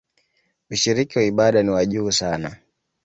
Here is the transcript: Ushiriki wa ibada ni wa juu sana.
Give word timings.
Ushiriki 0.69 1.17
wa 1.17 1.23
ibada 1.23 1.63
ni 1.63 1.69
wa 1.71 1.85
juu 1.85 2.11
sana. 2.11 2.57